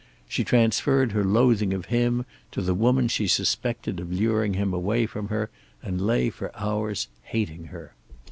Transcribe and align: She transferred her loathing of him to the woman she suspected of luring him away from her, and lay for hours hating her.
She 0.27 0.43
transferred 0.43 1.11
her 1.11 1.23
loathing 1.23 1.75
of 1.75 1.85
him 1.93 2.25
to 2.53 2.63
the 2.63 2.73
woman 2.73 3.07
she 3.07 3.27
suspected 3.27 3.99
of 3.99 4.11
luring 4.11 4.55
him 4.55 4.73
away 4.73 5.05
from 5.05 5.27
her, 5.27 5.51
and 5.83 6.01
lay 6.01 6.31
for 6.31 6.49
hours 6.57 7.07
hating 7.25 7.65
her. 7.65 7.93